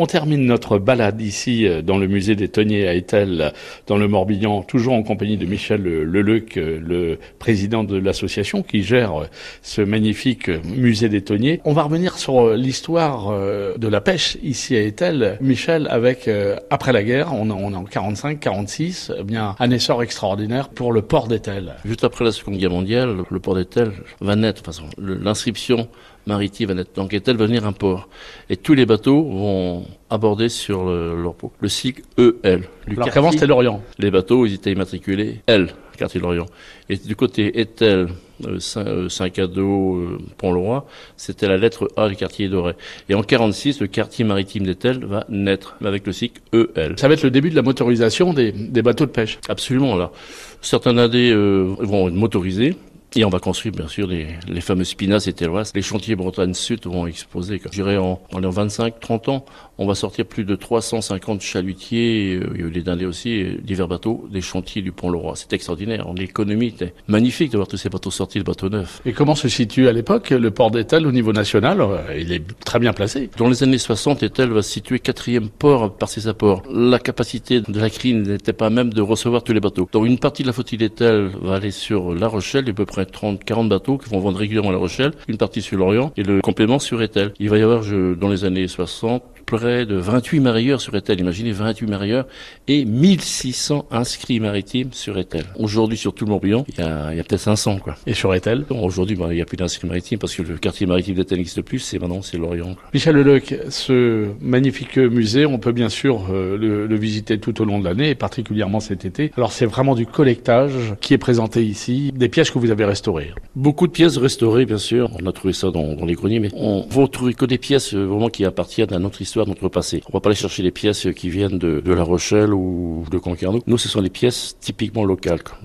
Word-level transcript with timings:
On 0.00 0.06
termine 0.06 0.46
notre 0.46 0.78
balade 0.78 1.20
ici 1.20 1.66
euh, 1.66 1.82
dans 1.82 1.98
le 1.98 2.06
musée 2.06 2.36
des 2.36 2.46
Tonniers 2.46 2.86
à 2.86 2.94
Etel, 2.94 3.52
dans 3.88 3.96
le 3.96 4.06
Morbihan, 4.06 4.62
toujours 4.62 4.94
en 4.94 5.02
compagnie 5.02 5.36
de 5.36 5.44
Michel 5.44 5.82
Leleuc, 5.82 6.56
euh, 6.56 6.78
le 6.80 7.18
président 7.40 7.82
de 7.82 7.98
l'association 7.98 8.62
qui 8.62 8.84
gère 8.84 9.22
euh, 9.22 9.26
ce 9.60 9.82
magnifique 9.82 10.50
musée 10.64 11.08
des 11.08 11.22
Tonniers. 11.22 11.60
On 11.64 11.72
va 11.72 11.82
revenir 11.82 12.16
sur 12.16 12.54
l'histoire 12.54 13.32
de 13.76 13.88
la 13.88 14.00
pêche 14.00 14.38
ici 14.44 14.76
à 14.76 14.82
Etel. 14.82 15.36
Michel, 15.40 15.88
avec 15.90 16.30
après 16.70 16.92
la 16.92 17.02
guerre, 17.02 17.32
on, 17.34 17.50
est 17.50 17.74
en 17.74 17.82
45, 17.82 18.38
46, 18.38 19.12
eh 19.18 19.24
bien 19.24 19.56
un 19.58 19.70
essor 19.72 20.04
extraordinaire 20.04 20.68
pour 20.68 20.92
le 20.92 21.02
port 21.02 21.26
d'Etel. 21.26 21.74
Juste 21.84 22.04
après 22.04 22.24
la 22.24 22.30
Seconde 22.30 22.58
Guerre 22.58 22.70
mondiale, 22.70 23.16
le 23.28 23.40
port 23.40 23.56
d'Etel 23.56 23.90
va 24.20 24.36
naître, 24.36 24.62
l'inscription 24.98 25.88
maritime 26.28 26.68
va 26.68 26.74
naître. 26.74 26.92
Donc 26.94 27.12
Etel 27.12 27.36
va 27.36 27.44
devenir 27.44 27.66
un 27.66 27.72
port? 27.72 28.08
Et 28.48 28.56
tous 28.56 28.74
les 28.74 28.86
bateaux 28.86 29.22
vont 29.22 29.84
aborder 30.10 30.48
sur 30.48 30.84
le, 30.84 31.20
leur 31.20 31.34
port. 31.34 31.50
Le 31.60 31.68
cycle 31.68 32.02
EL. 32.16 32.62
Alors 32.88 33.10
qu'avant 33.10 33.32
c'était 33.32 33.46
l'Orient. 33.46 33.82
Les 33.98 34.10
bateaux, 34.10 34.46
ils 34.46 34.54
étaient 34.54 34.72
immatriculés 34.72 35.40
L, 35.46 35.74
quartier 35.96 36.20
de 36.20 36.24
l'Orient. 36.24 36.46
Et 36.88 36.96
du 36.96 37.16
côté 37.16 37.60
Etel, 37.60 38.08
euh, 38.46 39.08
Saint-Cadeau, 39.08 39.96
euh, 39.96 40.18
euh, 40.20 40.24
Pont-le-Roi, 40.38 40.86
c'était 41.16 41.48
la 41.48 41.56
lettre 41.56 41.88
A 41.96 42.08
du 42.08 42.16
quartier 42.16 42.48
doré. 42.48 42.74
Et 43.08 43.14
en 43.14 43.22
46, 43.22 43.80
le 43.80 43.88
quartier 43.88 44.24
maritime 44.24 44.64
d'Etel 44.64 45.04
va 45.04 45.26
naître 45.28 45.76
avec 45.84 46.06
le 46.06 46.12
cycle 46.12 46.40
EL. 46.52 46.94
Ça 46.98 47.08
va 47.08 47.14
être 47.14 47.24
le 47.24 47.30
début 47.30 47.50
de 47.50 47.56
la 47.56 47.62
motorisation 47.62 48.32
des, 48.32 48.52
des 48.52 48.82
bateaux 48.82 49.06
de 49.06 49.10
pêche. 49.10 49.38
Absolument, 49.48 49.96
là. 49.96 50.12
Certains 50.60 50.96
AD 50.98 51.14
vont 51.14 52.08
être 52.08 52.14
motorisés, 52.14 52.76
et 53.16 53.24
on 53.24 53.30
va 53.30 53.38
construire 53.38 53.74
bien 53.74 53.88
sûr 53.88 54.06
les, 54.06 54.26
les 54.48 54.60
fameux 54.60 54.84
Spinas 54.84 55.24
et 55.26 55.32
Tellois. 55.32 55.62
Les 55.74 55.82
chantiers 55.82 56.14
Bretagne 56.16 56.54
Sud 56.54 56.86
vont 56.86 57.06
exposer. 57.06 57.60
Je 57.64 57.68
dirais 57.70 57.96
en, 57.96 58.20
en 58.32 58.40
25-30 58.40 59.30
ans, 59.30 59.44
on 59.78 59.86
va 59.86 59.94
sortir 59.94 60.26
plus 60.26 60.44
de 60.44 60.54
350 60.56 61.40
chalutiers, 61.40 62.34
euh, 62.34 62.50
il 62.54 62.60
y 62.60 62.64
a 62.64 62.66
eu 62.66 62.70
les 62.70 62.82
dindés 62.82 63.06
aussi, 63.06 63.44
divers 63.62 63.88
bateaux, 63.88 64.26
des 64.30 64.40
chantiers 64.40 64.82
du 64.82 64.92
Pont-le-Roi. 64.92 65.34
C'est 65.36 65.52
extraordinaire. 65.52 66.06
L'économie 66.14 66.68
était 66.68 66.92
magnifique 67.06 67.52
de 67.52 67.56
voir 67.56 67.68
tous 67.68 67.76
ces 67.76 67.88
bateaux 67.88 68.10
sortis, 68.10 68.38
de 68.38 68.44
bateaux 68.44 68.68
neufs. 68.68 69.00
Et 69.06 69.12
comment 69.12 69.34
se 69.34 69.48
situe 69.48 69.88
à 69.88 69.92
l'époque 69.92 70.30
le 70.30 70.50
port 70.50 70.70
d'Etel 70.70 71.06
au 71.06 71.12
niveau 71.12 71.32
national? 71.32 71.80
Euh, 71.80 72.18
Il 72.18 72.32
est 72.32 72.42
très 72.64 72.78
bien 72.78 72.92
placé. 72.92 73.30
Dans 73.36 73.48
les 73.48 73.62
années 73.62 73.78
60, 73.78 74.22
Etel 74.22 74.50
va 74.50 74.62
se 74.62 74.70
situer 74.70 74.98
quatrième 74.98 75.48
port 75.48 75.94
par 75.94 76.08
ses 76.08 76.28
apports. 76.28 76.62
La 76.70 76.98
capacité 76.98 77.60
de 77.60 77.80
la 77.80 77.88
CRIN 77.88 78.22
n'était 78.22 78.52
pas 78.52 78.70
même 78.70 78.92
de 78.92 79.00
recevoir 79.00 79.42
tous 79.42 79.52
les 79.52 79.60
bateaux. 79.60 79.88
Donc 79.92 80.06
une 80.06 80.18
partie 80.18 80.42
de 80.42 80.48
la 80.48 80.52
flottille 80.52 80.78
d'Etel 80.78 81.30
va 81.40 81.54
aller 81.54 81.70
sur 81.70 82.14
La 82.14 82.28
Rochelle, 82.28 82.68
à 82.68 82.72
peu 82.72 82.84
près 82.84 82.97
30, 83.06 83.44
40 83.44 83.68
bateaux 83.68 83.98
qui 83.98 84.10
vont 84.10 84.20
vendre 84.20 84.38
régulièrement 84.38 84.70
à 84.70 84.72
La 84.72 84.78
Rochelle, 84.78 85.12
une 85.28 85.36
partie 85.36 85.62
sur 85.62 85.76
l'Orient 85.78 86.12
et 86.16 86.22
le 86.22 86.40
complément 86.40 86.78
sur 86.78 87.02
Etel. 87.02 87.32
Il 87.38 87.50
va 87.50 87.58
y 87.58 87.62
avoir, 87.62 87.82
je, 87.82 88.14
dans 88.14 88.28
les 88.28 88.44
années 88.44 88.68
60, 88.68 89.22
près 89.48 89.86
de 89.86 89.96
28 89.96 90.40
marieurs 90.40 90.80
sur 90.80 90.94
Etel. 90.94 91.20
Imaginez 91.20 91.52
28 91.52 91.86
marieurs 91.86 92.26
et 92.66 92.84
1600 92.84 93.86
inscrits 93.90 94.40
maritimes 94.40 94.90
sur 94.92 95.18
Etel. 95.18 95.44
Aujourd'hui, 95.58 95.96
sur 95.96 96.12
tout 96.12 96.24
le 96.24 96.30
Morbihan, 96.30 96.64
il 96.68 96.78
y 96.78 96.82
a, 96.82 97.12
il 97.12 97.16
y 97.16 97.20
a 97.20 97.24
peut-être 97.24 97.40
500, 97.40 97.78
quoi. 97.78 97.96
Et 98.06 98.14
sur 98.14 98.34
Etel? 98.34 98.64
Aujourd'hui, 98.68 99.16
bah, 99.16 99.28
il 99.30 99.36
n'y 99.36 99.40
a 99.40 99.46
plus 99.46 99.56
d'inscrits 99.56 99.88
maritimes 99.88 100.18
parce 100.18 100.34
que 100.34 100.42
le 100.42 100.58
quartier 100.58 100.86
maritime 100.86 101.14
d'Etel 101.14 101.38
n'existe 101.38 101.62
plus. 101.62 101.78
C'est 101.78 101.98
maintenant, 101.98 102.20
c'est 102.20 102.36
l'Orient. 102.36 102.76
Michel 102.92 103.16
Leleuc, 103.16 103.58
ce 103.70 104.28
magnifique 104.40 104.98
musée, 104.98 105.46
on 105.46 105.58
peut 105.58 105.72
bien 105.72 105.88
sûr 105.88 106.26
euh, 106.30 106.56
le, 106.58 106.86
le, 106.86 106.96
visiter 106.96 107.38
tout 107.38 107.62
au 107.62 107.64
long 107.64 107.78
de 107.78 107.84
l'année 107.84 108.10
et 108.10 108.14
particulièrement 108.14 108.80
cet 108.80 109.04
été. 109.04 109.32
Alors, 109.36 109.52
c'est 109.52 109.66
vraiment 109.66 109.94
du 109.94 110.04
collectage 110.04 110.72
qui 111.00 111.14
est 111.14 111.18
présenté 111.18 111.64
ici, 111.64 112.12
des 112.14 112.28
pièces 112.28 112.50
que 112.50 112.58
vous 112.58 112.70
avez 112.70 112.84
restaurées. 112.88 113.32
Beaucoup 113.54 113.86
de 113.86 113.92
pièces 113.92 114.16
restaurées, 114.16 114.66
bien 114.66 114.78
sûr. 114.78 115.10
On 115.22 115.26
a 115.26 115.32
trouvé 115.32 115.52
ça 115.52 115.70
dans, 115.70 115.94
dans 115.94 116.06
les 116.06 116.14
greniers, 116.14 116.40
mais 116.40 116.50
on 116.54 116.86
va 116.88 117.06
trouver 117.06 117.34
que 117.34 117.44
des 117.44 117.58
pièces 117.58 117.94
euh, 117.94 118.04
vraiment 118.04 118.28
qui 118.28 118.44
appartiennent 118.44 118.92
à 118.92 118.98
notre 118.98 119.22
histoire 119.22 119.46
notre 119.46 119.68
passé. 119.68 120.02
On 120.08 120.12
va 120.12 120.20
pas 120.20 120.30
aller 120.30 120.36
chercher 120.36 120.62
les 120.62 120.70
pièces 120.70 121.06
qui 121.14 121.30
viennent 121.30 121.58
de, 121.58 121.80
de 121.80 121.92
La 121.92 122.02
Rochelle 122.02 122.52
ou 122.52 123.04
de 123.10 123.18
Concarneau. 123.18 123.62
Nous, 123.66 123.78
ce 123.78 123.88
sont 123.88 124.00
les 124.00 124.10
pièces 124.10 124.56
typiquement 124.60 125.04
locales, 125.04 125.42
quoi, 125.42 125.58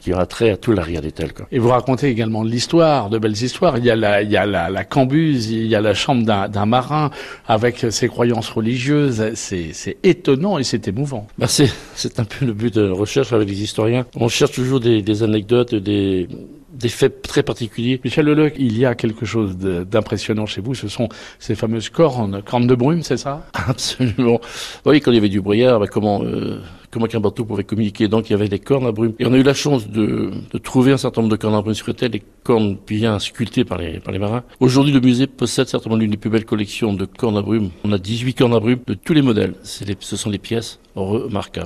qui 0.00 0.14
ont 0.14 0.26
trait 0.26 0.50
à 0.50 0.56
tout 0.56 0.72
l'arrière 0.72 1.02
des 1.02 1.12
tels. 1.12 1.32
Quoi. 1.32 1.46
Et 1.50 1.58
vous 1.58 1.68
racontez 1.68 2.08
également 2.08 2.42
l'histoire, 2.42 3.10
de 3.10 3.18
belles 3.18 3.42
histoires. 3.42 3.78
Il 3.78 3.84
y 3.84 3.90
a 3.90 3.96
la, 3.96 4.22
il 4.22 4.30
y 4.30 4.36
a 4.36 4.46
la, 4.46 4.70
la 4.70 4.84
cambuse, 4.84 5.50
il 5.50 5.66
y 5.66 5.74
a 5.74 5.80
la 5.80 5.94
chambre 5.94 6.24
d'un 6.24 6.66
marin 6.66 7.10
avec 7.46 7.86
ses 7.90 8.08
croyances 8.08 8.50
religieuses. 8.50 9.32
C'est 9.34 9.96
étonnant 10.02 10.58
et 10.58 10.64
c'est 10.64 10.88
émouvant. 10.88 11.26
Bah 11.38 11.46
c'est 11.48 12.20
un 12.20 12.24
peu 12.24 12.44
le 12.44 12.52
but 12.52 12.74
de 12.74 12.82
la 12.82 12.94
recherche 12.94 13.32
avec 13.32 13.48
les 13.48 13.62
historiens. 13.62 14.06
On 14.16 14.28
cherche 14.28 14.52
toujours 14.52 14.80
des, 14.80 15.02
des 15.02 15.22
anecdotes, 15.22 15.74
des 15.74 16.28
des 16.78 16.88
faits 16.88 17.22
très 17.22 17.42
particuliers. 17.42 18.00
Michel 18.04 18.26
Leleuc, 18.26 18.54
il 18.58 18.78
y 18.78 18.86
a 18.86 18.94
quelque 18.94 19.26
chose 19.26 19.56
d'impressionnant 19.56 20.46
chez 20.46 20.60
vous, 20.60 20.74
ce 20.74 20.88
sont 20.88 21.08
ces 21.38 21.54
fameuses 21.54 21.90
cornes, 21.90 22.42
cornes 22.42 22.66
de 22.66 22.74
brume, 22.74 23.02
c'est 23.02 23.16
ça? 23.16 23.46
Absolument. 23.52 24.40
Oui, 24.86 25.00
quand 25.00 25.10
il 25.10 25.14
y 25.14 25.18
avait 25.18 25.28
du 25.28 25.40
brouillard, 25.40 25.80
bah, 25.80 25.86
comment 25.86 26.22
euh, 26.22 26.60
comment 26.90 27.06
qu'un 27.06 27.20
bateau 27.20 27.44
pouvait 27.44 27.64
communiquer? 27.64 28.08
Donc 28.08 28.30
il 28.30 28.32
y 28.32 28.34
avait 28.34 28.48
des 28.48 28.58
cornes 28.58 28.86
à 28.86 28.92
brume. 28.92 29.14
Et 29.18 29.26
on 29.26 29.32
a 29.32 29.36
eu 29.36 29.42
la 29.42 29.54
chance 29.54 29.88
de, 29.88 30.30
de 30.52 30.58
trouver 30.58 30.92
un 30.92 30.96
certain 30.96 31.20
nombre 31.20 31.32
de 31.32 31.40
cornes 31.40 31.54
à 31.54 31.62
brume 31.62 31.74
sur 31.74 31.92
des 31.92 32.22
cornes 32.44 32.76
bien 32.86 33.18
sculptées 33.18 33.64
par 33.64 33.78
les, 33.78 34.00
par 34.00 34.12
les 34.12 34.18
marins. 34.18 34.44
Aujourd'hui, 34.60 34.92
le 34.92 35.00
musée 35.00 35.26
possède 35.26 35.68
certainement 35.68 35.96
l'une 35.96 36.10
des 36.10 36.16
plus 36.16 36.30
belles 36.30 36.44
collections 36.44 36.92
de 36.92 37.04
cornes 37.04 37.36
à 37.36 37.42
brume. 37.42 37.70
On 37.84 37.92
a 37.92 37.98
18 37.98 38.34
cornes 38.34 38.54
à 38.54 38.60
brume 38.60 38.78
de 38.86 38.94
tous 38.94 39.12
les 39.14 39.22
modèles. 39.22 39.54
Les, 39.86 39.96
ce 40.00 40.16
sont 40.16 40.30
des 40.30 40.38
pièces 40.38 40.80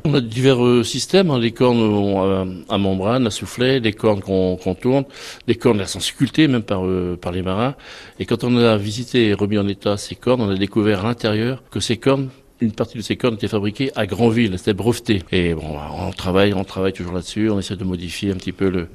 On 0.04 0.15
a 0.15 0.20
divers 0.20 0.65
euh, 0.65 0.82
systèmes, 0.84 1.31
hein, 1.31 1.38
des 1.38 1.53
cornes 1.53 1.81
euh, 1.81 2.44
à 2.69 2.78
membrane, 2.78 3.26
à 3.26 3.31
soufflet, 3.31 3.81
des 3.81 3.93
cornes 3.93 4.20
qu'on 4.20 4.56
qu 4.56 4.75
tourne, 4.75 5.04
des 5.47 5.54
cornes 5.54 5.81
elles 5.81 5.88
sont 5.88 6.00
sculptées 6.00 6.48
même 6.48 6.62
par, 6.62 6.84
euh, 6.84 7.16
par 7.20 7.32
les 7.32 7.43
marins. 7.43 7.75
Et 8.19 8.26
quand 8.26 8.44
on 8.44 8.56
a 8.56 8.76
visité 8.76 9.28
et 9.28 9.34
remis 9.34 9.59
en 9.59 9.69
état 9.69 9.97
ces 9.97 10.15
cornes, 10.15 10.43
on 10.43 10.50
a 10.50 10.56
découvert 10.56 11.04
à 11.04 11.09
l'intérieur 11.09 11.62
que 11.70 11.81
ces 11.81 11.97
cornes 11.97 12.28
une 12.62 12.72
partie 12.72 12.96
de 12.96 13.02
ces 13.02 13.16
cornes 13.16 13.34
était 13.34 13.48
fabriquée 13.48 13.90
à 13.96 14.06
Granville, 14.06 14.56
c'était 14.56 14.72
breveté. 14.72 15.22
Et 15.32 15.52
bon, 15.52 15.76
on 15.98 16.12
travaille, 16.12 16.54
on 16.54 16.62
travaille 16.62 16.92
toujours 16.92 17.12
là-dessus, 17.12 17.50
on 17.50 17.58
essaie 17.58 17.76
de 17.76 17.84
modifier 17.84 18.30
un 18.30 18.36
petit 18.36 18.52
peu 18.52 18.86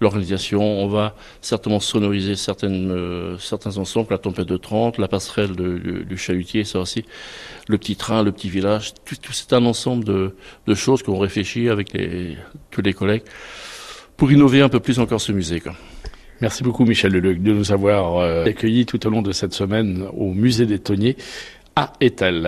l'organisation. 0.00 0.60
On 0.60 0.88
va 0.88 1.14
certainement 1.40 1.78
sonoriser 1.78 2.34
euh, 2.64 3.38
certains 3.38 3.78
ensembles, 3.78 4.08
la 4.10 4.18
tempête 4.18 4.48
de 4.48 4.56
30, 4.56 4.98
la 4.98 5.06
passerelle 5.06 5.52
du, 5.52 6.18
chalutier, 6.18 6.64
ça 6.64 6.80
aussi, 6.80 7.04
le 7.68 7.78
petit 7.78 7.94
train, 7.94 8.24
le 8.24 8.32
petit 8.32 8.50
village. 8.50 8.92
Tout, 9.04 9.32
c'est 9.32 9.52
un 9.52 9.64
ensemble 9.66 10.04
de, 10.04 10.74
choses 10.74 11.02
qu'on 11.02 11.18
réfléchit 11.18 11.68
avec 11.68 11.96
tous 12.70 12.82
les 12.82 12.92
collègues 12.92 13.22
pour 14.16 14.32
innover 14.32 14.62
un 14.62 14.68
peu 14.68 14.80
plus 14.80 14.98
encore 14.98 15.20
ce 15.20 15.30
musée. 15.30 15.62
Merci 16.40 16.64
beaucoup 16.64 16.84
Michel 16.84 17.12
Leleuc 17.12 17.40
de 17.40 17.52
nous 17.52 17.70
avoir 17.70 18.16
euh, 18.16 18.44
accueillis 18.44 18.84
tout 18.84 19.06
au 19.06 19.10
long 19.10 19.22
de 19.22 19.30
cette 19.30 19.52
semaine 19.52 20.06
au 20.16 20.32
musée 20.32 20.66
des 20.66 20.80
Tonniers 20.80 21.16
à 21.76 21.92
Etel. 22.00 22.40